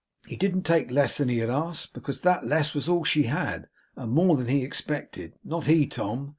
HE 0.25 0.35
didn't 0.35 0.63
take 0.63 0.89
less 0.89 1.19
than 1.19 1.29
he 1.29 1.37
had 1.37 1.51
asked, 1.51 1.93
because 1.93 2.21
that 2.21 2.43
less 2.43 2.73
was 2.73 2.89
all 2.89 3.03
she 3.03 3.25
had, 3.25 3.67
and 3.95 4.11
more 4.11 4.35
than 4.35 4.47
he 4.47 4.63
expected; 4.63 5.35
not 5.43 5.67
he, 5.67 5.85
Tom! 5.85 6.29